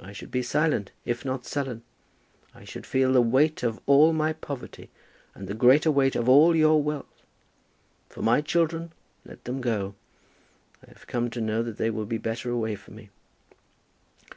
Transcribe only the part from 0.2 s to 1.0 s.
be silent,